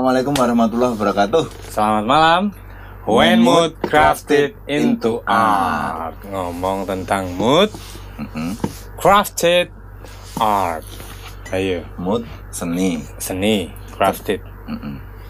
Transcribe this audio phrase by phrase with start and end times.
[0.00, 1.44] Assalamualaikum warahmatullahi wabarakatuh.
[1.68, 2.42] Selamat malam.
[3.04, 6.16] When mood crafted into art.
[6.24, 7.68] Ngomong tentang mood
[8.16, 8.56] Mm-mm.
[8.96, 9.68] crafted
[10.40, 10.88] art.
[11.52, 14.40] Ayo, Mood seni, seni crafted.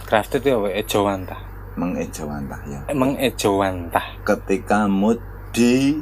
[0.06, 0.70] Crafted itu apa?
[0.70, 1.40] Ejawantah.
[1.74, 2.78] mengejawantah ya.
[2.86, 4.22] Emang ejawantah.
[4.22, 5.18] Ketika mood
[5.50, 5.98] di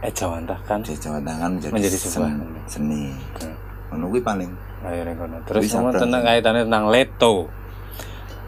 [0.00, 0.80] Ejawantah kan?
[0.80, 3.12] dijawantah kan menjadi, Menjadi sebuah sen- seni.
[3.36, 4.00] Hmm.
[4.08, 4.48] Kuwi paling
[4.80, 5.44] Ayo kono.
[5.44, 6.00] Terus berarti.
[6.00, 7.52] tentang kaitannya tentang leto.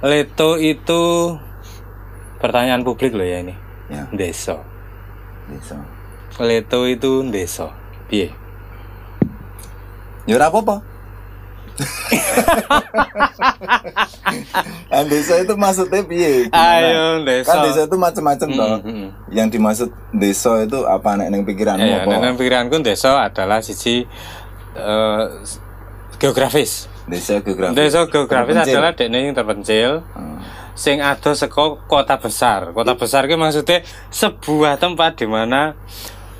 [0.04, 1.32] Leto itu
[2.36, 3.56] pertanyaan publik loh ya ini.
[3.88, 4.60] ya Desa.
[5.48, 5.80] bisa.
[6.36, 7.72] Leto itu desa.
[8.12, 8.28] Piye?
[10.28, 10.84] Ya apa-apa.
[14.92, 16.52] Kan desa itu maksudnya piye?
[16.52, 17.48] Ayo desa.
[17.48, 18.76] Kan desa itu macam-macam toh.
[18.84, 19.08] Hmm, hmm.
[19.32, 22.20] Yang dimaksud desa itu apa nek ning pikiranmu Ya, apa?
[22.20, 24.04] dan pikiranku desa adalah sisi
[24.76, 25.24] eh,
[26.20, 26.92] geografis.
[27.04, 27.74] Desa geografis.
[27.74, 28.74] Desa geografis Terpencil.
[28.74, 30.40] adalah dekne yang terpencil Hmm.
[30.74, 32.72] sing ada seko kota besar.
[32.72, 35.76] Kota besar itu maksudnya sebuah tempat di mana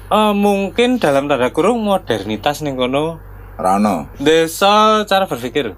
[0.07, 3.20] eh, mungkin dalam tanda kurung modernitas ning kono
[3.55, 4.09] Rano.
[4.17, 5.77] desa cara berpikir.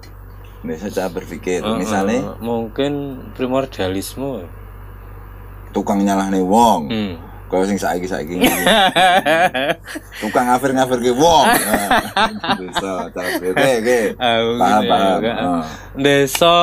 [0.59, 1.61] Desa cara berpikir.
[1.61, 2.91] Eh, Misalnya eh, mungkin
[3.33, 4.47] primordialisme.
[5.69, 6.81] tukang nyalahne wong.
[6.87, 7.13] Hmm.
[7.47, 8.43] Kau sing saiki saiki
[10.21, 11.47] tukang ngafir ngafir ke wong.
[12.59, 13.55] Desa berpikir.
[13.55, 13.99] Oke, oke.
[14.19, 15.19] Ah, Paham paham.
[15.95, 16.55] Desa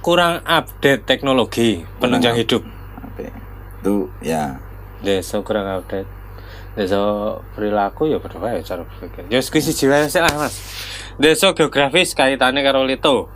[0.00, 2.62] kurang update teknologi penunjang up- hidup.
[3.78, 4.56] Itu ya.
[5.04, 6.08] Desa kurang update.
[6.72, 6.96] Desa
[7.52, 9.28] perilaku ya berdua ya cara berpikir.
[9.28, 10.56] Ya kuwi siji wae sik lah Mas.
[11.20, 13.26] Desa geografis kaitannya karo Leto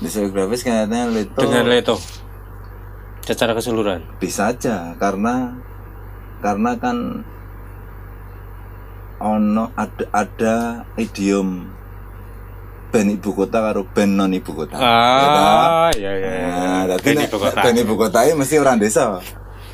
[0.00, 1.94] Desa geografis kayaknya itu dengan Leto.
[3.22, 4.06] Secara keseluruhan.
[4.22, 5.50] bisa aja karena
[6.46, 7.26] karena kan
[9.18, 10.54] ono ada ada
[10.94, 11.66] idiom
[12.94, 14.78] band ibu kota karo band non ibu kota.
[14.78, 16.30] Ah, iya iya.
[16.30, 16.46] iya.
[16.54, 17.60] Nah, tapi nek ibu kota.
[17.66, 19.18] band ibu kota ini mesti orang desa.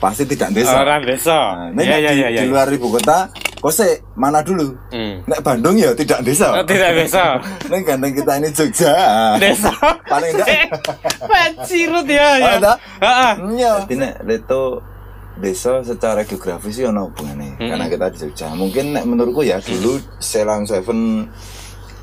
[0.00, 0.81] Pasti tidak desa.
[0.81, 1.71] Orang desa.
[1.77, 2.41] Nah, Iya nek iya di, iya iya.
[2.43, 4.75] di luar ibu kota, kok sih mana dulu?
[4.91, 5.22] Hmm.
[5.28, 6.56] Nek Bandung ya tidak desa.
[6.56, 7.37] Oh, tidak desa.
[7.71, 8.94] Nek gandeng kita ini Jogja.
[9.37, 9.71] Desa.
[10.09, 10.72] Paling enggak.
[11.31, 12.53] Pacirut ya ya.
[12.59, 12.72] Ada?
[12.81, 13.32] Heeh.
[13.61, 13.72] Iya.
[13.84, 14.62] Jadi nek itu
[15.38, 17.69] desa secara geografis sih ono hubungannya Hmm.
[17.72, 18.47] karena kita di Jogja.
[18.53, 21.28] Mungkin nek menurutku ya dulu Selam Seven,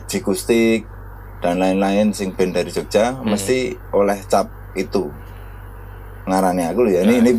[0.05, 0.89] Jikustik
[1.39, 3.29] dan lain-lain sing band dari Jogja Hmm.
[3.29, 5.13] mesti oleh cap itu
[6.25, 7.05] ngarani aku ya.
[7.05, 7.31] Ini ini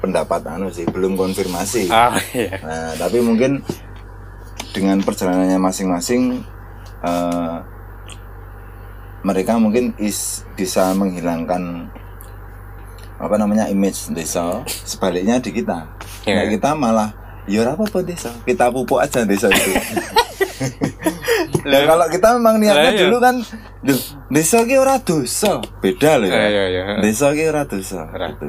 [0.00, 1.92] pendapat anu sih belum konfirmasi.
[1.92, 2.56] Ah iya.
[2.64, 3.60] Nah, tapi mungkin
[4.72, 6.40] dengan perjalanannya masing-masing
[7.04, 7.56] eh,
[9.24, 11.88] mereka mungkin is, bisa menghilangkan
[13.14, 15.86] apa namanya image desa sebaliknya di kita.
[16.24, 16.42] Ya.
[16.42, 17.10] Nah, kita malah
[17.44, 18.32] ya ora apa-apa desa.
[18.42, 19.70] Kita pupuk aja desa itu.
[21.64, 23.00] Nah, kalau kita memang niatnya iya.
[23.08, 23.40] dulu kan
[23.80, 23.96] duh,
[24.28, 25.64] desa ki ora dosa.
[25.80, 26.36] Beda loh ya.
[26.36, 26.82] Iya, iya, iya.
[27.00, 28.48] Desa ki ora dosa gitu.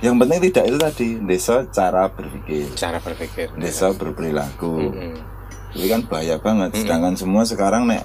[0.00, 3.52] Yang penting tidak itu tadi, desa cara berpikir Cara berpikir.
[3.60, 5.16] desa berperilaku Mm.
[5.70, 8.02] itu kan bahaya banget sedangkan semua sekarang nek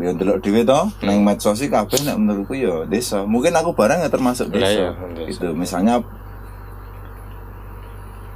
[0.00, 4.00] ya delok dhewe to neng medsos sih kabeh nek menurutku ya desa mungkin aku barang
[4.00, 5.28] ya termasuk desa iya, desa.
[5.28, 6.00] gitu misalnya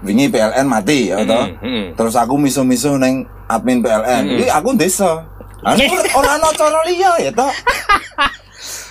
[0.05, 1.85] wingi PLN mati ya toh Mm, mm.
[1.97, 5.25] terus aku miso-miso neng admin PLN ini aku desa
[5.65, 5.81] aku
[6.21, 7.53] ora ana cara liya ya toh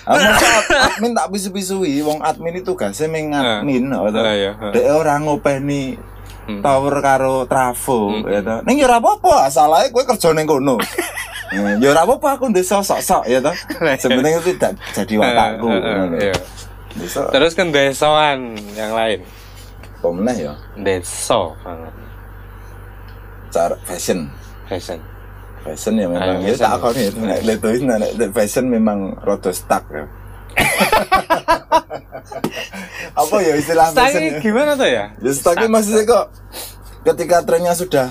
[0.06, 0.22] Aku
[0.70, 4.22] admin tak pisu-pisui, wong admin itu tugasnya meng admin, ya toh.
[4.22, 4.70] Lah, iya, ha.
[4.70, 5.98] Dek ora ngopeni
[6.46, 6.62] Hmm.
[6.62, 8.62] tower karo trafo ya toh.
[8.70, 10.78] Ning ya ora apa-apa, asalae kowe kerja ning kono.
[11.56, 13.56] Eh, ya ora apa-apa aku desa sok-sok ya toh.
[14.04, 15.68] Sebenarnya itu tidak jadi watakku.
[16.20, 16.36] Iya.
[17.32, 19.20] Terus kan desoan yang lain.
[20.00, 21.94] pemenah ya Deso banget.
[23.50, 24.30] cara fashion.
[24.70, 25.00] Fashion.
[25.66, 27.42] Fashion ya memang Ayo, ya tak akoni itu nek
[28.14, 30.06] nek fashion memang rada stuck ya.
[33.18, 34.38] apa ya istilah fashion ya?
[34.46, 35.06] Gimana tuh ya?
[35.18, 36.26] Ya stoknya maksudnya kok
[37.02, 38.08] ketika trennya sudah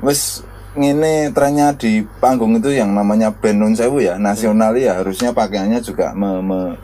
[0.00, 0.40] wes
[0.72, 5.78] ngene trennya di panggung itu yang namanya band Nun Sewu ya nasional ya harusnya pakaiannya
[5.78, 6.76] juga me- me-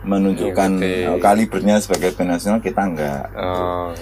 [0.00, 1.04] menunjukkan Mengikuti.
[1.04, 3.92] eh, kalibernya sebagai band nasional kita enggak Oh,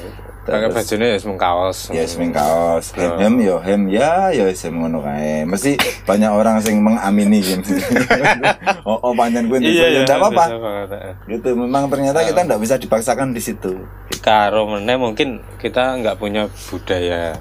[0.47, 1.91] pakai bajunya ya semung kaos.
[1.91, 5.75] ya seming kaos hem hem yo hem ya ya sem ngono kae mesti
[6.07, 7.75] banyak orang sing mengamini gitu
[8.87, 10.01] oh, oh panjang gue Iya, iya.
[10.05, 11.15] enggak apa-apa deso banget, eh.
[11.29, 13.75] gitu memang ternyata kita enggak bisa dipaksakan di situ
[14.23, 17.35] Karo meneh mungkin kita nggak punya budaya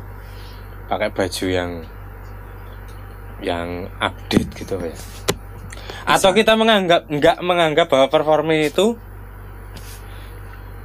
[0.86, 1.72] pakai baju yang
[3.44, 4.96] yang update gitu ya.
[6.06, 8.96] Atau kita menganggap nggak menganggap bahwa performing itu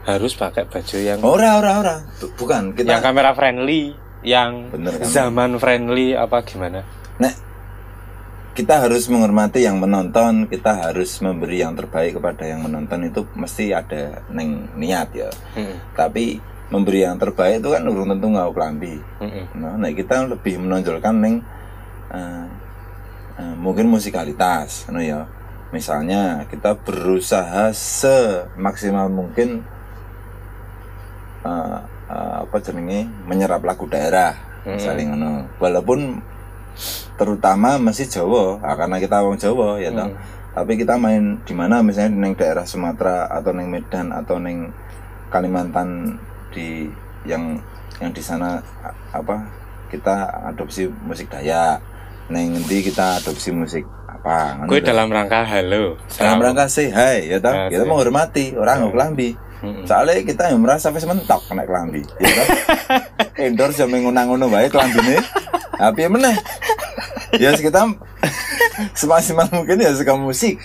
[0.09, 1.97] harus pakai baju yang ora ora ora
[2.41, 3.93] bukan kita yang kamera friendly,
[4.25, 5.07] yang Bener kan?
[5.07, 6.83] zaman friendly apa gimana?
[7.21, 7.37] nek
[8.57, 13.77] kita harus menghormati yang menonton kita harus memberi yang terbaik kepada yang menonton itu mesti
[13.77, 15.77] ada neng niat ya Heeh.
[15.93, 19.45] tapi memberi yang terbaik itu kan urung tentu nggak kelambi Heeh.
[19.59, 21.43] nah, nah, kita lebih menonjolkan neng
[22.15, 22.47] eh,
[23.39, 25.27] eh, mungkin musikalitas anu ya.
[25.71, 29.63] Misalnya kita berusaha semaksimal mungkin
[31.47, 31.79] eh,
[32.11, 34.35] eh, apa jenenge menyerap lagu daerah
[34.67, 35.31] misalnya ngono.
[35.59, 36.23] Walaupun
[37.19, 40.09] terutama masih Jawa ah, karena kita wong Jawa ya toh.
[40.55, 41.83] tapi kita main di mana?
[41.83, 44.71] Misalnya neng daerah Sumatera atau neng Medan atau neng
[45.31, 46.19] Kalimantan
[46.51, 46.87] di
[47.27, 47.59] yang
[48.01, 48.63] yang di sana
[49.11, 49.45] apa
[49.91, 51.83] kita adopsi musik Dayak.
[52.31, 54.63] Neng nanti kita adopsi musik apa?
[54.71, 55.99] Gue dalam rangka halo.
[56.15, 57.51] dalam rangka say hai ya toh?
[57.51, 59.31] Ah, kita menghormati orang nggak kelambi
[59.61, 59.85] Mm-mm.
[59.85, 62.47] soalnya kita yang merasa wis mentok kena kelambi ya toh?
[63.45, 65.19] Endorse yang ngono wae kelambine
[65.75, 66.37] tapi ya meneh?
[67.35, 67.83] Ya kita
[68.95, 70.57] semaksimal mungkin ya suka musik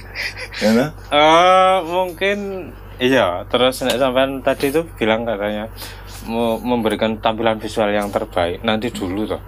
[0.62, 0.90] ya toh?
[1.12, 2.38] Eh, mungkin
[3.00, 5.70] iya terus nek sampean tadi itu bilang katanya
[6.26, 9.42] mau memberikan tampilan visual yang terbaik nanti dulu toh.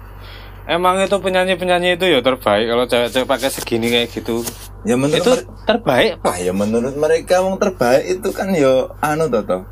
[0.68, 4.44] Emang itu penyanyi penyanyi itu ya terbaik kalau cewek-cewek pakai segini kayak gitu.
[4.84, 5.32] Ya menurut itu
[5.64, 9.62] terbaik ah ya menurut mereka yang terbaik itu kan yo anu toh toh.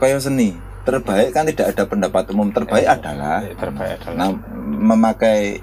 [0.00, 0.56] Kayak seni.
[0.82, 2.50] Terbaik kan tidak ada pendapat umum.
[2.50, 4.16] Terbaik adalah Ya, terbaik adalah.
[4.18, 4.30] Nah,
[4.82, 5.62] memakai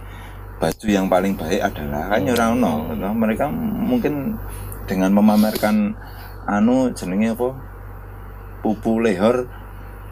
[0.60, 3.14] baju yang paling baik adalah kan ya ora ono toh.
[3.16, 4.38] mereka mungkin
[4.86, 5.98] dengan memamerkan
[6.48, 7.50] anu jenenge apa?
[8.60, 9.48] Pupu lehor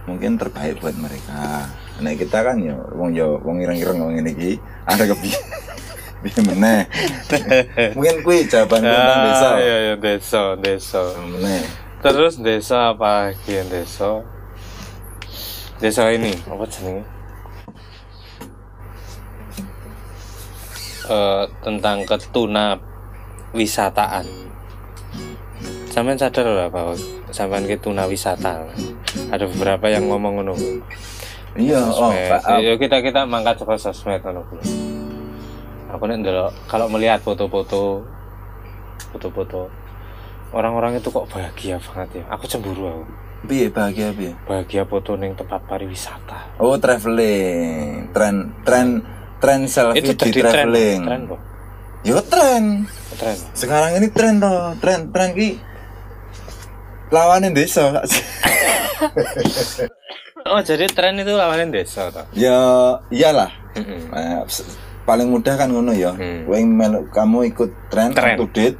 [0.07, 1.67] mungkin terbaik buat mereka.
[1.99, 4.51] Nah kita kan ya wong yo wong ireng-ireng wong ini iki
[4.87, 5.31] ada kebi
[6.23, 6.41] Piye?
[6.49, 6.89] Meneh?
[7.95, 9.47] Mungkin kuwi jawaban tentang desa.
[9.53, 11.01] Ah, iya iya desa desa.
[11.21, 11.61] Meneh.
[12.01, 14.25] Terus desa apa lagi yang desa?
[15.77, 17.05] Desa ini apa jenenge?
[21.07, 22.81] Eh, tentang ketuna
[23.55, 24.27] wisataan
[25.97, 26.93] sampean sadar ora bahwa
[27.33, 28.69] sampean ketuna wisata
[29.33, 30.53] ada beberapa yang ngomong ngono
[31.57, 34.45] iya oh ah, Ya, kita kita mangkat coba sosmed ngono.
[35.89, 38.05] Aku nek ndelok kalau melihat foto-foto
[39.09, 39.65] foto-foto
[40.53, 42.23] orang-orang itu kok bahagia banget ya.
[42.29, 43.03] Aku cemburu aku.
[43.49, 46.61] piye bahagia piye Bahagia foto ning tempat pariwisata.
[46.61, 49.01] oh traveling tren tren
[49.41, 50.53] tren selfie itu di jadi tren.
[50.53, 51.41] traveling Tren kok.
[52.05, 52.63] yo tren
[53.17, 53.37] Tren.
[53.57, 55.57] sekarang ini tren toh tren tren ki
[57.09, 57.91] lawanin desa
[60.47, 62.23] Oh, jadi tren itu lawanin desa toh.
[62.31, 62.55] ya
[63.09, 63.51] iyalah.
[63.75, 64.63] Eh, s-
[65.03, 66.47] paling mudah kan ngono ya Hmm.
[66.47, 68.35] Melu- kamu ikut tren, Tren.
[68.35, 68.77] up to date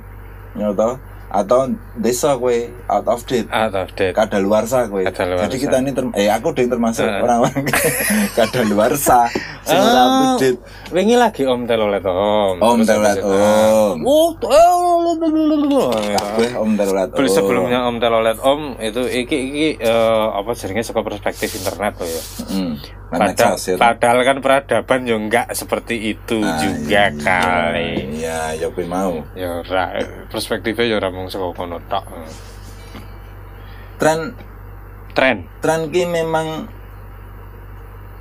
[0.55, 0.95] ya toh
[1.29, 4.11] atau desa kue out of date Out of date.
[4.11, 5.43] kadaluarsa kue Kadaluarsa.
[5.43, 7.19] jadi kita ini term- eh aku deh termasuk Heeh.
[7.19, 7.67] orang-orang
[8.37, 9.27] kadaluarsa
[9.61, 10.59] sing ora up to Oh, date
[10.89, 12.55] wingi lagi Om Telolet Om.
[12.57, 14.27] om telolet ah, om Oh,
[15.91, 19.91] kabeh om telolet om sebelumnya Om Telolet Om itu iki iki eh,
[20.29, 22.21] apa jenenge saka perspektif internet tuh ya.
[22.49, 22.71] hmm.
[23.07, 27.15] Padahal, ya padahal kan peradaban yo enggak seperti itu Ah, juga iya.
[27.15, 27.91] kali.
[28.13, 29.95] iya ya kuwi mau Ya ora
[30.27, 32.03] perspektifnya ya ora mung saka kono tok.
[33.95, 34.35] tren
[35.11, 35.47] Tren.
[35.57, 36.67] tren ki memang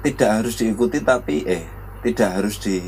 [0.01, 1.67] tidak harus diikuti tapi eh
[2.01, 2.79] tidak harus di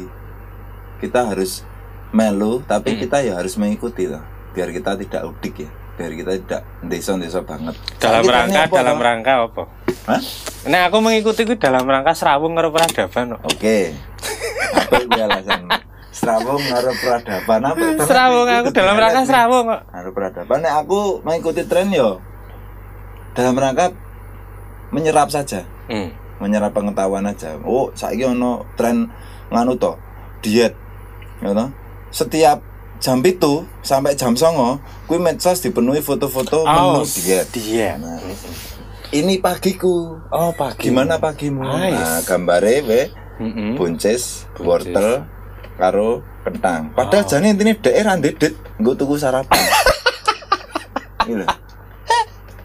[0.97, 1.67] kita harus
[2.09, 3.00] melu tapi Hmm.
[3.02, 7.75] kita ya harus mengikuti lah biar kita tidak udik ya biar kita tidak desa-desa banget
[7.99, 9.02] Dalam rangka apa, dalam toh?
[9.02, 9.62] rangka apa?
[10.07, 10.23] Hah?
[10.64, 13.35] Nah, aku mengikuti ku dalam rangka serawung karo peradaban.
[13.37, 13.78] oke
[14.71, 15.67] apa itu alasan
[16.09, 18.02] Serawung ngaruh peradaban apa itu?
[18.02, 19.83] Serawung aku dalam rangka serawung kok.
[19.88, 22.23] ngaruh peradaban Nek aku mengikuti tren yo
[23.35, 23.90] dalam rangka
[24.88, 26.11] menyerap saja Hmm.
[26.38, 27.59] menyerap pengetahuan aja.
[27.61, 29.09] Oh, saiki ono tren
[29.49, 29.97] nganu to,
[30.38, 30.76] diet.
[31.40, 31.73] Ya toh?
[32.11, 32.61] Setiap
[32.99, 37.47] jam itu sampai jam songo, kuwi medsos dipenuhi foto-foto menu diet.
[37.49, 37.97] Diet.
[37.97, 38.19] Nah,
[39.11, 40.19] ini pagiku.
[40.28, 40.90] Oh, pagi.
[40.90, 41.62] Gimana pagimu?
[41.62, 41.95] Nice.
[41.95, 43.00] Nah, gambare we
[43.38, 43.75] Mm-mm.
[43.75, 45.23] buncis, wortel
[45.75, 46.90] karo kentang.
[46.90, 47.28] Padahal Oh.
[47.28, 49.62] jane intine dhek ra ndedet, nggo tuku sarapan.
[51.28, 51.47] Lho.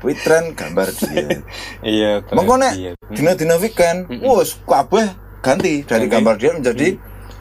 [0.02, 1.46] Kuwi tren gambar diet.
[1.86, 2.96] Iya, Mengko nek diet.
[3.08, 4.34] dina-dina weekend, Mm-mm.
[4.34, 6.12] wes kabeh ganti dari Ganti.
[6.12, 6.88] gambar dia menjadi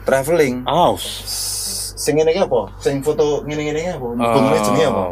[0.05, 0.61] traveling.
[0.63, 0.93] Oh,
[2.03, 2.61] Sing ngene iki apa?
[2.83, 4.07] Sing foto ngene-ngene iki apa?
[4.11, 5.03] Bungune jenenge apa?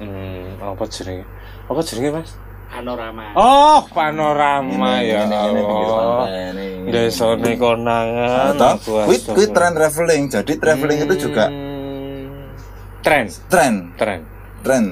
[0.00, 1.24] Hmm, apa jenenge?
[1.68, 2.30] Apa jenenge, Mas?
[2.68, 6.28] panorama Oh, panorama ya Allah.
[6.28, 6.92] pantai, ini, ngene.
[6.92, 8.52] Desa nih konangan.
[8.60, 9.32] Nah, asem.
[9.32, 10.22] kuwi tren traveling.
[10.28, 12.52] Jadi traveling itu juga Hmm,
[13.00, 14.20] tren, tren, tren.
[14.60, 14.84] tren.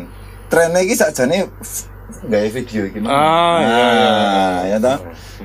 [0.48, 1.52] Trennya iki sakjane
[2.32, 2.98] gaya video iki.
[3.04, 4.08] Ah, iya, iya.
[4.08, 4.98] Nah, ya toh.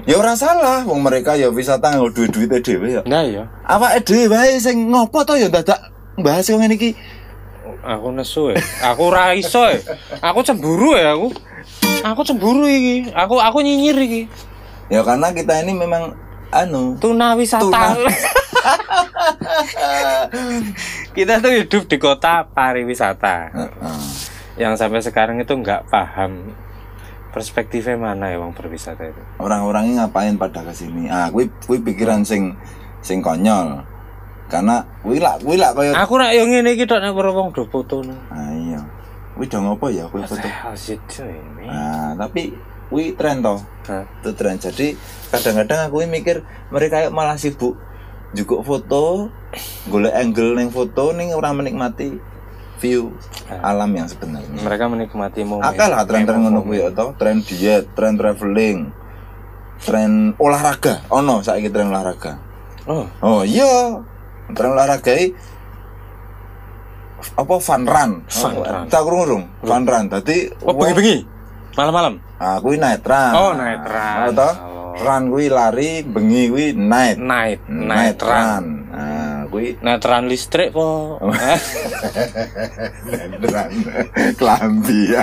[0.07, 3.01] Ya ora salah wong mereka ya wisata nggo duit-duite dhewe ya.
[3.03, 6.91] Nah ya, Awake dhewe wae sing ngopo to ya dadak bahas yang ngene iki.
[7.81, 8.59] aku nesu ya.
[8.93, 9.79] Aku ora iso ya.
[10.19, 11.31] Aku cemburu ya aku.
[12.03, 13.09] Aku cemburu iki.
[13.13, 14.21] Aku aku nyinyir iki.
[14.91, 16.13] Ya karena kita ini memang
[16.51, 17.63] anu Tuna wisata.
[17.95, 18.11] Tuna.
[21.15, 23.37] Kita tuh hidup di kota pariwisata.
[23.55, 24.01] Heeh.
[24.59, 26.53] Yang sampai sekarang itu nggak paham
[27.31, 29.21] perspektifnya mana ya wong berwisata itu.
[29.39, 32.59] orang-orangnya ngapain pada ke sini ah kuwi kuwi pikiran sing
[32.99, 33.79] sing konyol
[34.51, 37.55] karena kuwi lak kuwi lak kaya Aku rak yo ngene iki tok nek weruh wong
[37.55, 38.19] do foto nang.
[38.27, 38.83] ah iya.
[39.31, 40.11] Kuwi do ngopo ya?
[40.11, 41.71] Kuwi foto Hasil ini.
[41.71, 42.51] nah tapi
[42.91, 44.59] kuwi tren toh itu tren.
[44.59, 44.99] Jadi
[45.31, 47.79] kadang-kadang aku mikir mereka kayak malah sibuk
[48.35, 49.31] juga foto
[49.87, 52.19] golek angle neng foto ning ora menikmati
[52.83, 53.15] view
[53.47, 54.59] alam yang sebenarnya.
[54.59, 55.63] Mereka menikmati momen.
[55.63, 58.91] akeh lah tren-tren ngono kuwi toh tren diet tren traveling
[59.79, 61.07] tren olahraga.
[61.07, 62.35] Ono saiki tren olahraga.
[62.89, 64.01] Oh, Oh iya,
[64.51, 65.13] tren olahraga
[67.37, 68.11] apa fun run?
[68.27, 68.89] Fun run.
[68.89, 70.09] Tak kurung fun run.
[70.09, 71.17] Dadi oh bengi-bengi.
[71.77, 72.19] Malam-malam.
[72.41, 73.31] Ah, kuwi night run.
[73.31, 74.17] Oh, night run.
[74.27, 74.53] Ah, toh?
[74.59, 74.91] Oh.
[74.99, 77.15] Run kuwi lari, bengi kuwi night.
[77.15, 78.65] Night, Night, night run.
[78.91, 81.15] Ah, kuwi Night run listrik po.
[83.07, 83.71] Night run.
[84.35, 85.15] Klambi.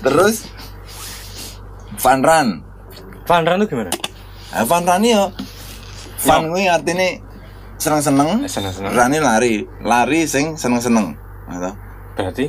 [0.00, 0.48] Terus
[2.00, 2.64] fun run.
[3.26, 3.92] Fun run itu gimana?
[4.54, 5.28] Ah, fun run yo.
[6.26, 7.22] Fun kuwi artine
[7.76, 8.44] seneng-seneng.
[8.44, 8.90] Seneng-seneng.
[8.90, 11.14] Rani lari, lari sing seneng-seneng.
[11.46, 11.70] Gitu.
[12.14, 12.46] Berarti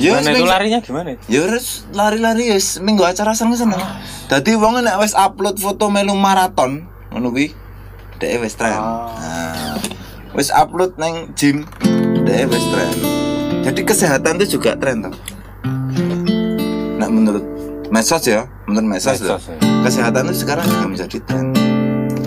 [0.00, 1.08] Ya gimana itu ming- larinya gimana?
[1.28, 3.76] Ya wis lari-lari ya wis minggu acara seneng-seneng.
[4.26, 7.52] Dadi wong nek wis upload foto melu maraton ngono kuwi
[8.16, 8.72] dhek wis tren.
[8.72, 9.12] Ah.
[9.14, 9.76] Nah,
[10.32, 11.68] wis upload neng gym
[12.24, 12.92] dhek wis tren.
[13.62, 15.14] Jadi kesehatan itu juga tren toh.
[16.96, 17.44] Nah menurut
[17.92, 19.56] medsos ya, menurut medsos, ya, Medsos, ya.
[19.84, 21.52] kesehatan itu sekarang juga menjadi tren.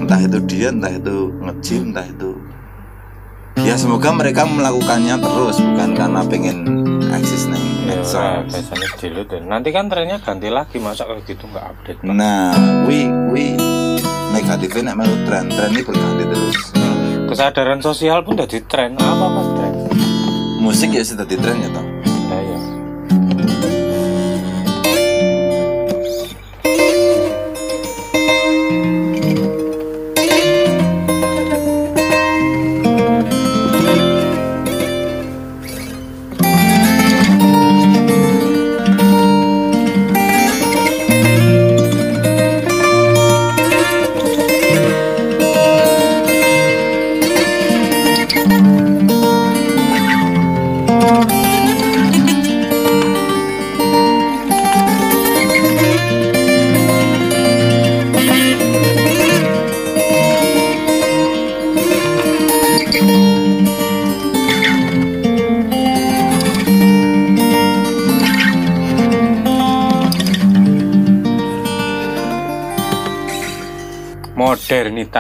[0.06, 2.38] Entah itu dia, entah itu nge-gym, entah itu
[3.58, 6.58] Ya semoga mereka melakukannya terus bukan karena pengen
[7.10, 8.70] eksis neng Ya, medsos.
[9.02, 12.00] delete dan nanti kan trennya ganti lagi masa kayak gitu nggak update.
[12.06, 12.54] Nah,
[12.86, 13.58] wi wi
[14.30, 16.58] negatifnya nek melu tren, tren ini berganti terus.
[17.26, 18.94] Kesadaran sosial pun jadi tren.
[19.02, 19.74] Apa apa tren?
[20.62, 21.86] Musik ya sudah di tren ya toh.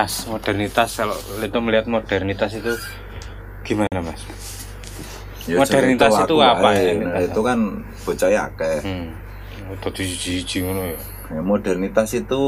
[0.05, 2.73] Modernitas, modernitas kalau itu melihat modernitas itu
[3.65, 4.21] gimana mas?
[5.49, 6.93] Ya, Modernitas itu aku apa ya?
[7.01, 7.59] Nah, itu kan
[8.05, 8.85] bocah ya akeh.
[8.85, 9.17] Hmm.
[9.73, 10.97] Itu jiji ngono ya.
[11.41, 12.41] Modernitas itu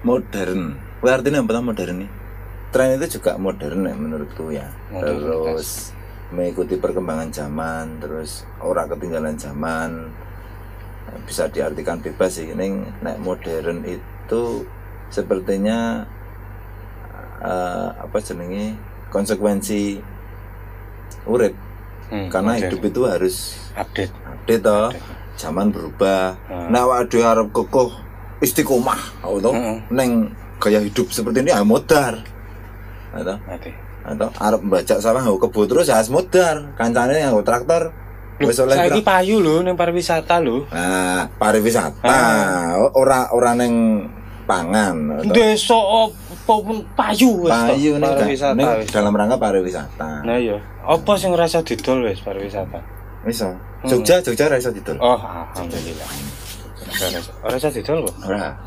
[0.00, 0.80] modern.
[1.04, 2.10] Kuwi artinya apa modern nih?
[2.72, 4.72] Tren itu juga modern ya menurutku ya.
[4.88, 5.36] Modernitas.
[5.44, 5.70] Terus
[6.32, 10.08] mengikuti perkembangan zaman, terus orang ketinggalan zaman.
[11.28, 12.56] Bisa diartikan bebas sih.
[12.56, 14.64] Nek modern itu
[15.10, 16.06] sepertinya
[17.40, 18.76] eh, apa jenenge
[19.08, 19.98] konsekuensi
[21.26, 21.54] urip
[22.10, 22.62] Hmm, karena modern.
[22.66, 23.36] hidup itu harus
[23.72, 24.10] update.
[24.26, 24.90] update toh
[25.36, 26.66] zaman berubah Hmm.
[26.68, 27.86] nah dhewe arep kokoh
[28.40, 29.78] istiqomah tau toh Hmm.
[29.88, 30.10] neng
[30.58, 32.18] gaya hidup seperti ini ya modar
[33.10, 33.38] atau
[34.02, 37.94] atau arep membaca sawah nggo kebo terus ya harus modar kancane nggo traktor
[38.38, 40.66] wis oleh Saiki payu lho ning pariwisata lho.
[40.66, 42.74] nah pariwisata Ah.
[42.90, 44.02] ora ora neng
[44.50, 48.90] pangan Desa apa pun payu wis payu ning pariwisata ning wis.
[48.90, 52.82] dalam rangka pariwisata Nah iya, apa sing ngerasa didol wis pariwisata?
[53.22, 53.46] iso
[53.86, 56.10] Jogja Jogja ra iso didol Oh, alhamdulillah.
[56.90, 58.14] Ora iso- Ora iso didol kok.
[58.26, 58.58] Ora.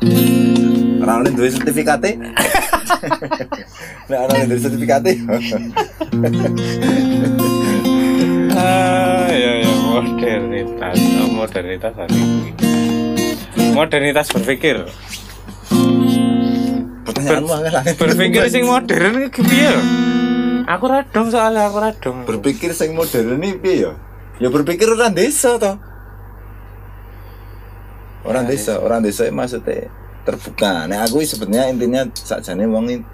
[0.98, 2.10] Ora oleh duwe sertifikate.
[4.08, 5.12] Nek ora oleh duwe sertifikate.
[8.54, 12.50] Ah, ya ya modernitas, oh, modernitas hari ini.
[13.70, 14.86] Modernitas berpikir.
[17.04, 17.94] Pertanyaanmu angel angel.
[18.00, 19.74] Berpikir sing modern ki piye?
[20.64, 22.18] Aku radong soalnya aku radong.
[22.24, 23.92] berpikir sing modern ini piye ya?
[24.42, 25.78] ya berpikir orang desa toh
[28.26, 29.86] orang desa orang desa itu maksudnya
[30.26, 33.04] terbuka nah aku sebenarnya intinya sakjane wong ini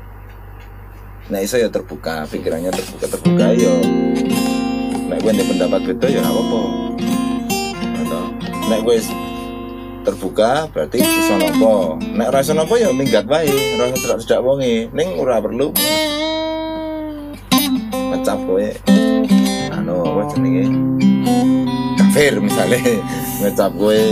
[1.28, 3.74] nah iso ya terbuka pikirannya terbuka terbuka ya
[5.10, 6.60] nek gue ada pendapat beda ya apa-apa
[8.00, 8.22] atau
[8.70, 8.96] nek gue
[10.00, 12.00] terbuka berarti iso nopo.
[12.00, 13.52] Nek ora iso nopo ya minggat wae.
[13.76, 14.74] Ora usah tidak tidak wonge.
[14.96, 15.72] Ning ora perlu.
[17.92, 18.68] Ngecap kowe.
[19.76, 20.64] Anu apa jenenge?
[22.00, 22.80] Kafir misalnya
[23.44, 24.02] ngecap kowe.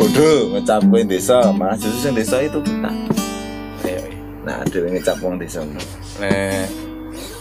[0.00, 1.52] Bodoh ngecap kowe desa.
[1.52, 2.92] Malah justru yang desa itu kita.
[4.42, 5.62] Nah ada yang ngecap wong desa.
[6.18, 6.66] Nek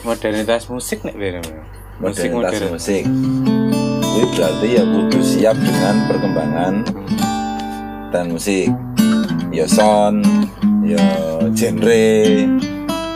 [0.05, 1.17] modernitas musik nek
[1.97, 2.73] musik modernitas modern.
[2.77, 3.03] musik.
[4.11, 6.73] Itu berarti ya kudu siap dengan perkembangan
[8.11, 8.67] dan musik.
[9.51, 10.23] Ya sound
[10.83, 11.03] ya
[11.55, 12.47] genre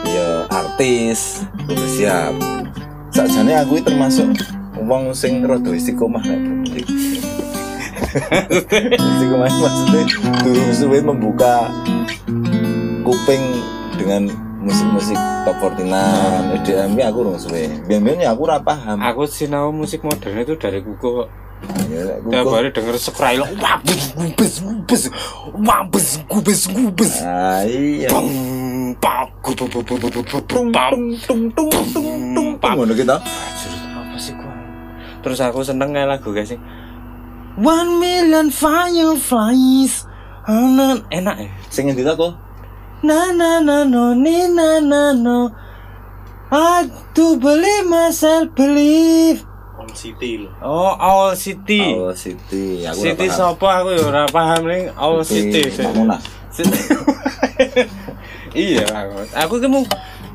[0.07, 2.33] ya artis kudu siap.
[3.11, 4.35] Sakjane aku termasuk
[4.83, 6.85] wong sing rada istiqomah nek bermusik
[8.99, 10.03] istiqomah maksudnya
[10.43, 11.71] durung suwe membuka
[13.07, 13.43] kuping
[13.95, 14.27] dengan
[14.65, 17.69] musik-musik top 49 EDM aku urung suwe.
[17.87, 18.97] Ya aku ora paham.
[18.99, 21.29] Aku sinau musik modern itu dari aku
[21.63, 25.03] Tiap kok- hari denger spray lo, wabes gubes gubes,
[25.55, 27.13] wabes gubes gubes.
[27.23, 28.27] Ah, iya Bang,
[28.99, 29.79] pak, bu bu,
[30.69, 31.15] bam.
[31.25, 34.51] tung tung tung tung tung tung ngono kita apa sih gua?
[35.23, 36.59] Terus aku seneng kayak lagu guys sih.
[37.55, 40.03] One million fireflies.
[40.45, 41.49] Anan enak ya.
[41.73, 42.37] sing ngendi kok
[43.01, 45.49] Na na na no ni na na no.
[46.53, 46.85] I
[47.17, 49.41] do believe myself believe.
[49.85, 50.51] On City loh.
[50.65, 51.93] Oh, All City.
[51.93, 55.69] Oh Siti aku City sapa aku ya ora paham ning All City.
[55.69, 56.81] City.
[58.65, 59.13] iya aku.
[59.37, 59.69] Aku ki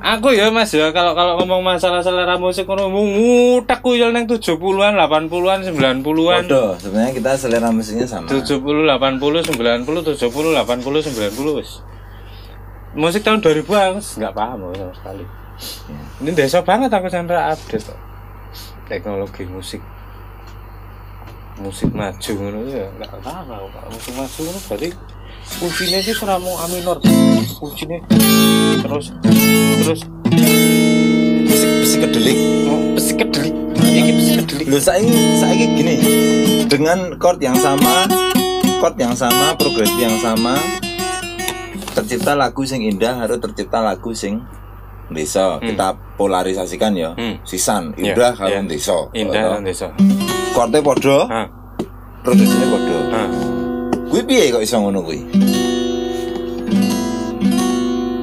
[0.00, 4.94] aku ya Mas ya kalau kalau ngomong masalah selera musik ngono ngutak kuyel nang 70-an,
[4.94, 6.42] 80-an, 90-an.
[6.46, 11.82] Waduh, sebenarnya kita selera musiknya sama 70, 80, 90, 70, 80, 90 wis.
[12.94, 15.24] Musik tahun 2000 aku nggak paham aku sama sekali.
[16.22, 18.09] Ini desa banget aku sampai update kok.
[18.90, 19.78] Teknologi musik.
[21.62, 23.68] Musik maju ngono ya nggak tahu aku.
[23.70, 24.88] Kalau Musik maju ngono berarti
[25.62, 26.98] kuncinya sih seramo A minor.
[27.54, 27.98] Kuncinya
[28.82, 29.14] terus
[29.78, 30.00] terus
[31.46, 33.54] musik musik kedelik oh, pesi kedelik.
[33.78, 34.66] Ini pesi kedelik.
[34.66, 35.94] Loh saiki saiki gini
[36.66, 38.10] dengan chord yang sama
[38.82, 40.58] chord yang sama progresi yang sama
[41.94, 44.42] tercipta lagu sing indah harus tercipta lagu sing
[45.10, 47.10] desa kita polarisasikan ya.
[47.12, 47.42] Hmm.
[47.42, 48.38] sisan Iya, indah iya.
[48.38, 49.88] karo desa Indah dan desa.
[50.50, 51.46] chordnya podo Ah,
[52.20, 53.28] progresinya podo ah.
[54.06, 55.20] kuwi piye kok iso ngono kuwi?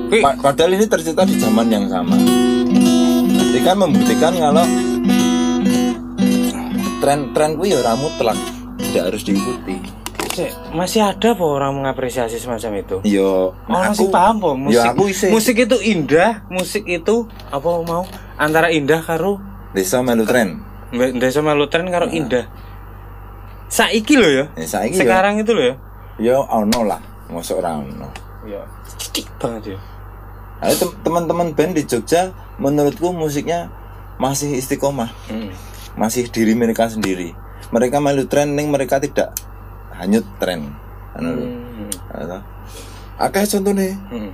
[0.08, 2.16] Kuwi Pa- padahal ini tercipta di zaman yang sama.
[3.28, 4.64] Jadi kan membuktikan kalau
[7.00, 8.38] tren-tren kuwi ya mutlak
[8.80, 9.76] tidak harus diikuti
[10.38, 12.98] Cek, masih ada apa orang mengapresiasi semacam itu?
[13.04, 14.78] yo Orang sih paham po musik.
[14.78, 19.42] ya aku isi Musik itu indah, musik itu apa mau antara indah karo
[19.74, 20.62] desa melu tren
[21.18, 22.46] desa melu tren karo indah.
[23.68, 24.46] Saiki lo ya.
[24.54, 25.76] ya saiki ya Sekarang itu lo ya.
[26.18, 28.08] ya ono lah mosok ora ono
[28.46, 28.64] Iya.
[28.96, 29.80] Cidik banget ya.
[30.58, 33.68] Nah, tem- teman-teman band di Jogja menurutku musiknya
[34.16, 35.52] masih istiqomah Hmm.
[35.94, 37.34] masih diri mereka sendiri
[37.70, 39.34] mereka melu tren ning mereka tidak
[39.98, 40.72] hanyut tren
[41.18, 41.46] anu lho.
[41.46, 42.42] Hmm.
[43.18, 44.32] Akeh contohnya Hmm.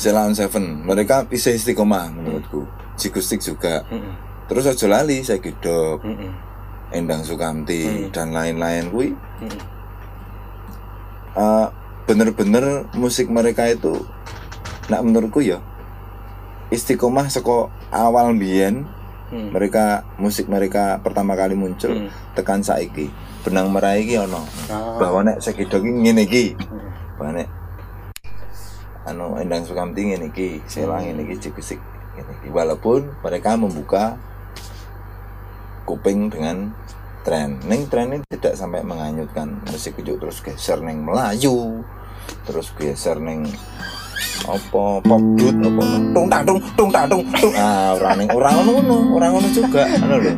[0.00, 2.64] Ceylon Seven mereka bisa istiqomah menurutku
[2.96, 4.16] Jikustik juga Hmm.
[4.48, 6.32] terus aja lali saya gidok Hmm.
[6.90, 8.08] Endang Sukamti Hmm.
[8.10, 9.60] dan lain-lain kui Hmm.
[11.36, 11.66] eh,
[12.08, 14.02] bener-bener musik mereka itu
[14.88, 15.60] nak menurutku ya
[16.70, 18.88] istiqomah seko awal biyen
[19.30, 19.54] Hmm.
[19.54, 22.10] mereka musik mereka pertama kali muncul Hmm.
[22.34, 23.06] tekan saiki
[23.40, 24.98] benang merah iki ono Ah.
[24.98, 26.90] bahwa nek segidok iki ngene iki Hmm.
[27.14, 27.48] bahwa nek
[29.06, 31.78] anu Endang Sukamti ngene iki Sela ngene iki Jikustik
[32.14, 34.18] ngene iki walaupun mereka membuka
[35.86, 36.70] kuping dengan
[37.20, 41.82] tren neng tren ini tidak sampai menganyutkan musik itu terus geser neng Melayu
[42.46, 43.44] terus geser neng
[44.44, 45.82] apa pop dut apa?
[46.16, 47.54] Tung tang tung tung tang tung tung.
[47.54, 49.82] Ah orang orang ngono ngono orang ngono juga.
[49.88, 50.36] Anu loh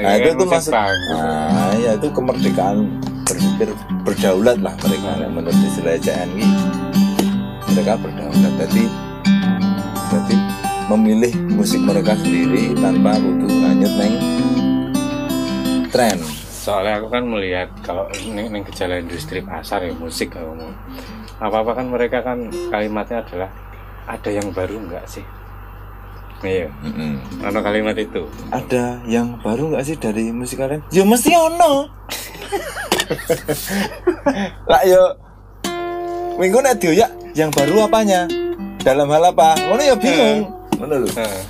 [0.00, 2.88] nah itu tuh maksud nah ya itu kemerdekaan
[3.26, 3.68] berpikir
[4.06, 6.46] berdaulat lah mereka menurut istilah CNI
[7.74, 8.52] mereka berdaulat.
[8.64, 8.84] Jadi
[10.10, 10.36] jadi
[10.90, 14.14] memilih musik mereka sendiri tanpa butuh hanyut neng
[15.94, 16.18] tren
[16.60, 18.04] Soalnya aku kan melihat kalau
[18.36, 20.68] neng, neng gejala industri pasar ya musik kalau mau.
[21.40, 23.48] Apa apa kan mereka kan kalimatnya adalah
[24.04, 25.24] ada yang baru enggak sih?
[26.44, 26.68] Iya.
[27.48, 28.28] Ono kalimat itu.
[28.52, 30.84] Ada yang baru nggak sih dari musik kalian?
[30.92, 31.88] Ya mesti ono.
[34.68, 35.16] Lah yo.
[36.36, 38.28] Minggu nek ya yang baru apanya?
[38.84, 39.56] Dalam hal apa?
[39.64, 40.44] Ngono ya bingung.
[40.76, 41.08] Ngono lho.
[41.16, 41.42] Heeh.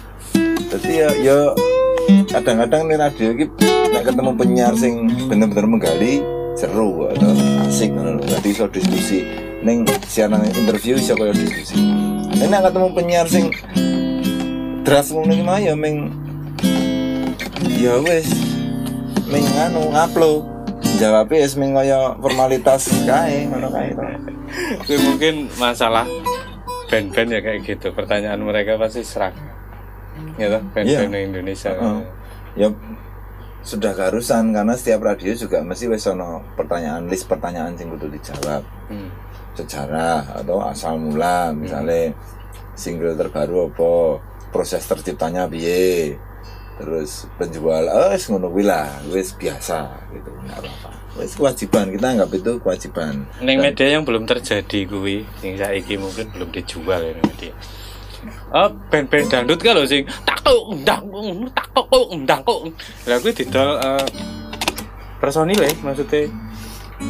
[0.70, 1.38] Jadi ya, ya
[2.30, 3.44] kadang-kadang nih radio ini
[3.90, 6.22] nek ketemu penyiar sing bener-bener menggali
[6.54, 7.34] seru atau
[7.66, 8.22] asik ngono lho.
[8.22, 9.26] Berarti iso diskusi.
[9.66, 11.82] Ning siaran interview iso koyo diskusi.
[12.38, 13.50] Nek nek ketemu penyiar sing
[14.86, 16.14] draft ngono iki mah ya ming
[17.82, 18.30] ya wis
[19.26, 20.46] ming anu ngupload
[21.02, 24.04] jawabnya wis ming kaya formalitas kae ngono kae to.
[24.86, 26.06] Itu mungkin masalah
[26.86, 29.34] band-band ya kayak gitu pertanyaan mereka pasti serak
[30.38, 32.19] ya toh band-band Indonesia Heeh.
[32.58, 32.68] Ya
[33.60, 38.64] sudah keharusan karena setiap radio juga mesti wis ono pertanyaan list pertanyaan sing kudu dijawab.
[38.90, 39.10] Hmm.
[39.50, 42.14] sejarah atau asal mula misalnya
[42.78, 43.92] single terbaru apa
[44.54, 46.16] proses terciptanya piye
[46.80, 50.30] terus penjual eh wis ngono kuwi lah wis biasa gitu.
[50.32, 50.90] Nggak apa-apa.
[51.20, 53.28] Wis kewajiban kita anggap itu kewajiban.
[53.44, 57.52] Neng media yang belum terjadi kuwi sing saiki mungkin belum dijual ya media.
[58.50, 60.04] Oh, band-band dangdut lho sing.
[60.26, 61.04] Tak tuk ndang
[61.56, 62.61] tak tuk ndang kok.
[63.09, 64.06] Lah kuwi didol eh,
[65.22, 66.28] personil ya maksudnya.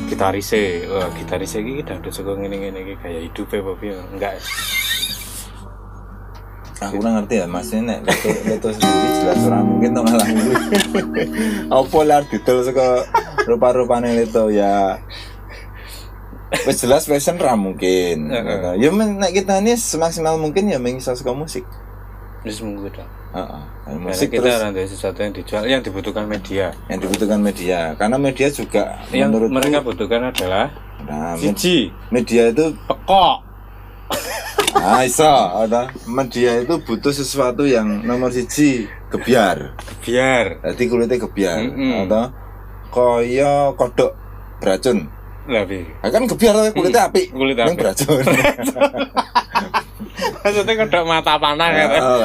[0.07, 0.55] Gitaris
[0.87, 3.99] wah gitaris iki dangdut saka ngene-ngene iki kayak hidup apa piye?
[4.15, 4.39] Enggak.
[6.81, 10.29] Aku kurang ngerti ya maksudnya nek leto, leto sendiri jelas orang mungkin tuh ngalah
[11.85, 13.05] apa lah detail saka
[13.45, 14.97] rupa-rupanya leto ya
[16.67, 18.83] wis jelas fashion ra mungkin Heeh.
[18.83, 21.63] ya men- nek kita ini semaksimal mungkin ya mengisah suka musik
[22.43, 23.09] wis dah.
[23.31, 23.63] Heeh.
[24.01, 26.75] Musik kita terus ada sesuatu yang dijual yang dibutuhkan media.
[26.91, 30.67] yang dibutuhkan media karena media juga Yang menurutku mereka butuhkan adalah
[31.07, 33.37] nah, siji media itu pekok.
[34.81, 41.59] ah iso ada media itu butuh sesuatu yang nomor siji gebiar Biar Jadi kulitnya gebiar
[41.63, 42.07] Mm-mm.
[42.11, 42.25] atau
[42.91, 44.19] koyo kodok
[44.59, 45.07] beracun.
[45.47, 45.65] Nah,
[46.05, 47.23] kan gebiar tuh, kulitnya api.
[47.31, 47.79] Kulit Yang apik.
[47.81, 48.23] beracun.
[50.41, 52.19] maksudnya kodok mata panah kan oh.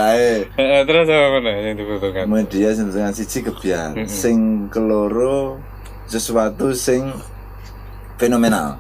[0.55, 4.37] Eh, terus apa mana yang dibutuhkan Media sing dengan siji gebiar, sing
[4.69, 5.59] keloro
[6.05, 7.11] sesuatu sing
[8.15, 8.79] fenomenal.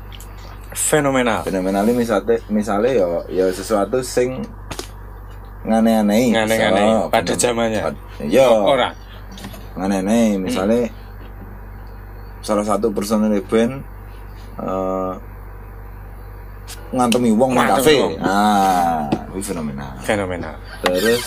[0.71, 4.43] fenomenal Fenomenal ini misalnya misalnya ya ya sesuatu sing
[5.63, 6.31] ngane-aneh.
[6.31, 7.81] Ngane-ngane, So, pada fenom- zamannya.
[7.81, 8.47] pad- Ya.
[8.47, 8.93] orang
[9.73, 10.87] ngane-aneh misalnya
[12.39, 13.83] salah satu personil band
[14.57, 15.13] eh
[16.91, 18.17] ngantemi wong nang kafe.
[18.19, 19.91] Ah, itu fenomenal.
[20.01, 21.23] fenomenal Terus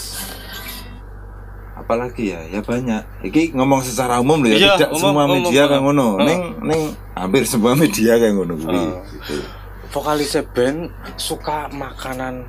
[1.74, 2.40] apalagi ya?
[2.48, 3.02] Ya banyak.
[3.22, 5.70] Iki ngomong secara umum loh ya, Iya, tidak umum, semua umum, media umum.
[5.70, 6.06] kayak ngono.
[6.10, 6.26] Heeh.
[6.26, 6.82] Neng neng
[7.14, 8.76] hampir semua media kayak ngono kuwi.
[8.76, 8.92] Heeh.
[9.14, 9.36] Gitu.
[9.88, 12.44] vokalis band suka makanan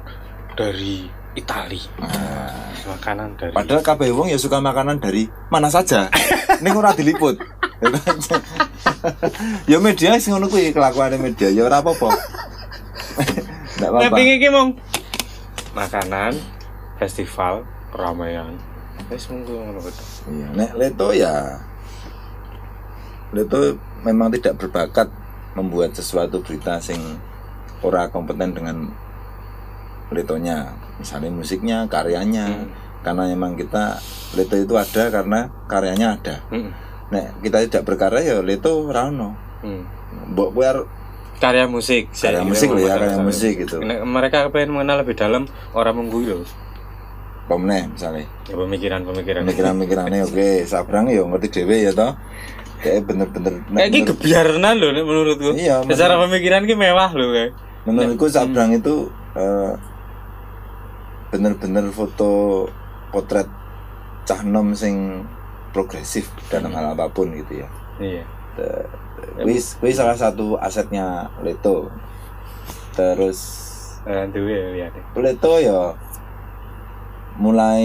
[0.59, 2.51] dari Itali Ah.
[2.83, 6.11] makanan dari Padahal kabeh wong ya suka makanan dari mana saja.
[6.63, 7.39] Ning ora diliput.
[9.65, 12.09] Ya media sing ngono kuwi kelakuane media ya ora apa-apa.
[13.79, 14.15] Enggak Nah, apa-apa.
[14.15, 14.69] pingin ki mong
[15.71, 16.33] makanan
[16.99, 18.59] festival keramaian
[19.07, 21.63] wis monggo ngono betul Iya, nek Leto ya
[23.31, 25.07] Leto memang tidak berbakat
[25.53, 26.99] membuat sesuatu berita sing
[27.79, 28.91] ora kompeten dengan
[30.09, 30.73] Letonya.
[30.97, 32.49] Misalnya musiknya, karyanya.
[32.49, 32.67] Hmm.
[32.99, 34.01] Karena memang kita
[34.33, 36.35] Leto itu ada karena karyanya ada.
[36.49, 36.73] Hmm.
[37.09, 39.33] Nek kita tidak berkarya ya Leto rano.
[39.65, 39.83] Hmm.
[40.33, 40.65] Mbok kowe
[41.39, 43.79] karya musik karya Saya musik loh ya, karya musik gitu.
[43.79, 46.43] Nek mereka pengen mengenal lebih dalam orang menggui loh
[47.49, 48.29] Pomneh misalnya.
[48.45, 52.13] ya, pemikiran-pemikiran Pemikiran-pemikirannya oke, sabrang ya ngerti dhewe ya toh.
[52.79, 57.51] Kayak bener-bener kayak ini kebiaran loh nek menurutku Iya, secara pemikiran ki mewah loh kayak
[57.83, 59.73] menurutku Sabrang itu eh,
[61.33, 62.65] bener-bener foto
[63.09, 63.49] potret
[64.25, 65.25] cah nom sing
[65.71, 67.69] progresif dalam hal apa pun gitu ya.
[67.99, 68.23] iya
[69.39, 71.87] Wis, wis salah satu asetnya Leto.
[72.95, 73.69] Terus
[74.07, 75.91] Eh, duwe ya lihat Leto ya
[77.35, 77.83] mulai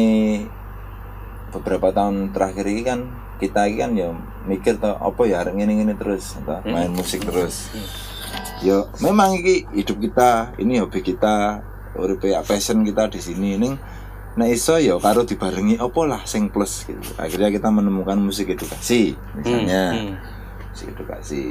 [1.50, 3.00] beberapa tahun terakhir ini kan
[3.42, 4.08] kita ini kan ya
[4.46, 7.70] mikir toh apa ya arek ngene-ngene terus toh, main musik terus.
[8.62, 11.60] Ya memang iki hidup kita, ini hobi kita,
[11.98, 13.74] urip ya passion kita di sini ning
[14.34, 16.98] Nah iso ya karo dibarengi apa lah sing plus gitu.
[17.14, 19.94] Akhirnya kita menemukan musik edukasi misalnya.
[19.94, 20.14] Hmm.
[20.74, 21.42] Musik edukasi.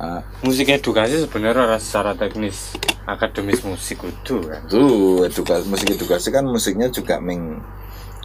[0.00, 2.72] Ah, musik edukasi sebenarnya secara teknis
[3.04, 7.60] akademis musik kudu kan tuh edukasi musik edukasi kan musiknya juga meng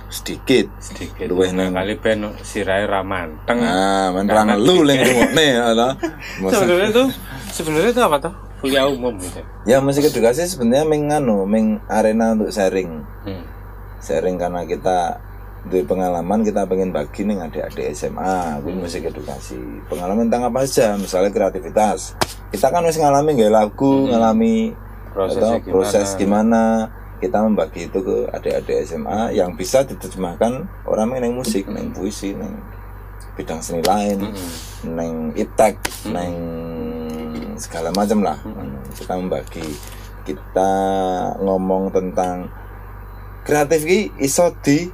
[0.07, 5.99] sedikit sedikit Luwih nang- kali ben sirai ramanteng nah Karena menerang lu leng rungokne ala
[6.47, 7.07] sebenarnya tuh
[7.51, 9.41] sebenarnya itu apa tuh kuliah umum gitu.
[9.67, 13.03] Ya musik edukasi sebenarnya meng anu meng arena untuk sharing.
[13.25, 13.45] Hmm.
[14.05, 15.17] sharing karena kita
[15.65, 19.57] di pengalaman kita pengen bagi nih adik-adik SMA kuwi musik edukasi.
[19.89, 22.13] Pengalaman tentang apa aja misalnya kreativitas.
[22.53, 24.77] Kita kan harus ngalami nggak lagu ngalami
[25.09, 26.91] Prosesnya atau proses gimana.
[27.17, 32.35] Kita membagi itu ke adik-adik SMA yang bisa diterjemahkan orang yang neng musik neng puisi
[32.35, 32.61] neng
[33.35, 34.31] bidang seni lain
[34.85, 36.54] neng iptek neng
[37.57, 38.37] segala macam lah.
[38.95, 39.67] Kita membagi.
[40.25, 40.71] Kita
[41.37, 42.49] ngomong tentang
[43.45, 44.89] kreatif ki iso di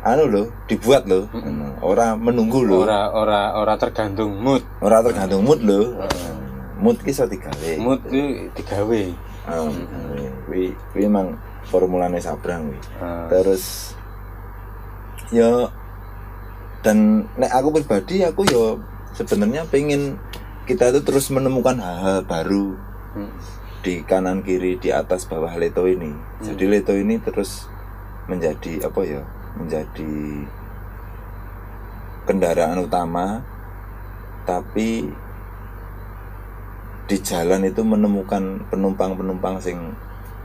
[0.00, 1.28] anu loh dibuat loh
[1.84, 4.60] orang menunggu loh ora ora ora tergantung mood.
[4.84, 6.04] Orang tergantung mood loh
[6.76, 9.02] mood ki iso digawe mood itu digawe
[9.48, 9.66] Ah,
[10.52, 11.32] wi wi emang
[11.64, 13.24] formulanya sabrang wi Ah.
[13.32, 13.96] terus
[15.32, 15.64] ya
[16.84, 18.76] dan nek aku pribadi aku ya
[19.16, 20.20] sebenarnya pengen
[20.70, 22.78] kita itu terus menemukan hal-hal baru
[23.10, 23.26] Hmm.
[23.82, 26.14] di kanan kiri di atas bawah leto ini.
[26.38, 27.66] Jadi leto ini terus
[28.30, 29.18] menjadi apa ya
[29.58, 30.46] menjadi
[32.22, 33.42] kendaraan utama
[34.46, 35.10] tapi
[37.10, 39.78] di jalan itu menemukan penumpang-penumpang sing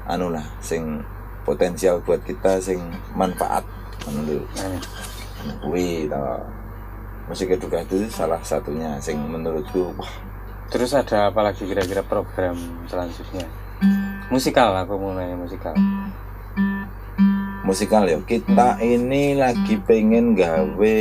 [0.10, 1.06] anu lah sing
[1.46, 2.82] potensial buat kita sing
[3.14, 3.62] manfaat.
[4.10, 4.50] Menurut
[5.62, 6.24] kuwi to
[7.26, 10.12] musik edukasi itu salah satunya sing menurutku wah.
[10.70, 12.58] Terus ada apa lagi kira-kira program
[12.90, 13.46] selanjutnya?
[14.30, 15.74] Musikal aku mau nanya musikal.
[17.66, 18.18] Musikal ya.
[18.22, 20.98] Kita ini lagi pengen gawe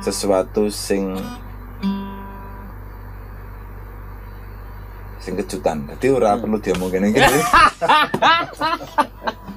[0.00, 1.16] sesuatu sing
[5.20, 5.84] sing kejutan.
[5.96, 7.20] Jadi ora perlu diomongin ini.
[7.20, 7.36] iso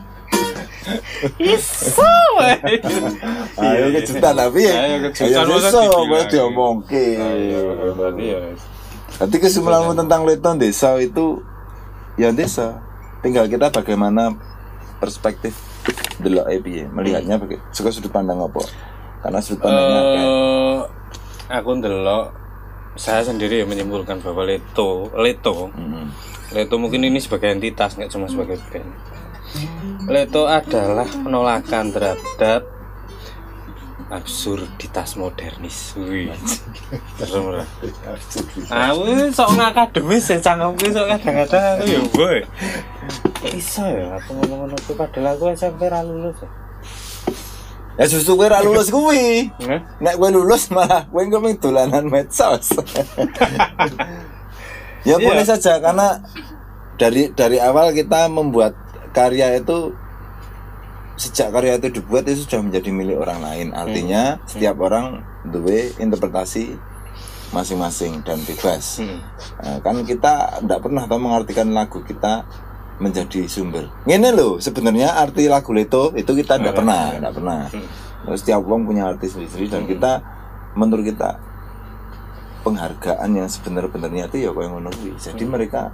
[3.58, 6.08] ayo kejutan tapi ya Ayo kejutan, ayo masa iso dibilang.
[6.08, 7.18] boleh diomongin
[7.94, 8.40] berarti ya
[9.12, 11.46] Nanti kesimpulanmu tentang Leton desa itu
[12.16, 12.82] ya desa.
[13.22, 14.34] Tinggal kita bagaimana
[14.98, 15.54] perspektif
[16.18, 18.66] delok piye, melihatnya baga- suka sudut pandang apa.
[19.22, 20.80] Karena sudut pandangnya Eh,
[21.52, 22.34] aku ndelok
[22.96, 25.70] saya sendiri ya menyimpulkan bahwa Leto Leto.
[25.70, 26.10] Mm,
[26.52, 28.90] Leto mungkin ini sebagai entitas nggak cuma sebagai band
[30.10, 32.66] Leto adalah penolakan terhadap
[34.12, 36.28] absurditas modernis wih
[37.16, 37.68] serem lah
[38.68, 42.38] aku sok ngakademis ya cangkemku sok kadang-kadang aku ya boy
[43.56, 46.50] iso ya aku ngomong itu padahal aku SMP ra lulus ya
[48.00, 49.52] Ya justru kowe ra lulus kuwi.
[50.00, 52.72] Nek kowe lulus malah engko ming dolanan medsos.
[55.06, 55.20] ya Iya.
[55.20, 56.24] boleh saja karena
[56.96, 58.74] dari dari awal kita membuat
[59.12, 59.96] karya itu
[61.20, 63.68] sejak karya itu dibuat itu sudah menjadi milik orang lain.
[63.78, 66.76] Artinya setiap orang duwe interpretasi
[67.52, 69.04] masing-masing dan bebas.
[69.04, 69.20] Hmm.
[69.60, 72.48] Nah, kan kita tidak pernah tahu mengartikan lagu kita
[72.98, 73.92] menjadi sumber.
[74.08, 77.62] Ini loh sebenarnya arti lagu Leto itu kita tidak pernah, tidak pernah.
[78.22, 80.22] Terus Setiap orang punya arti sendiri dan kita
[80.78, 81.42] menurut kita
[82.62, 85.18] penghargaan yang sebenar-benarnya itu ya kayak ngono kuwi.
[85.18, 85.90] Jadi mereka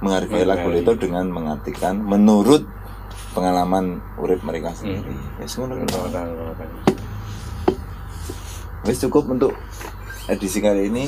[0.00, 2.68] menghargai lagu Leto dengan mengartikan menurut
[3.36, 5.16] pengalaman urip mereka sendiri.
[5.40, 6.08] Ya ngono kuwi.
[8.86, 9.52] Wis cukup untuk
[10.30, 11.04] edisi kali ini.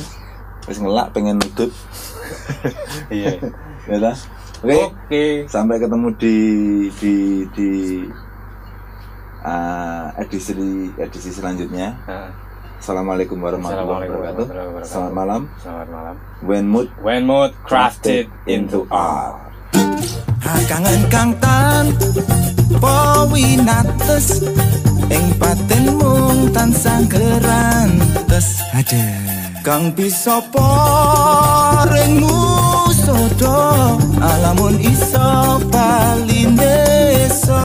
[0.68, 1.72] Wis ngelak pengen nudut.
[3.14, 3.40] iya
[3.88, 4.12] ya.
[4.58, 4.74] Oke.
[4.92, 6.36] oke Sampai ketemu di
[6.98, 7.14] di
[7.54, 7.70] di
[9.46, 10.52] uh, edisi
[10.98, 11.94] edisi selanjutnya.
[12.04, 12.47] Nah,
[12.78, 14.46] Assalamualaikum warahmatullahi wabarakatuh.
[14.86, 15.40] Selamat malam.
[15.58, 16.14] Selamat malam.
[16.46, 19.50] When mood When mood crafted into art.
[20.38, 21.90] Hakangan kang tan
[22.78, 24.46] powinates
[25.10, 28.62] ing paten mung tansah gerantes.
[28.70, 29.04] Ada
[29.66, 36.78] kang bisa paring musodo alamun iso paline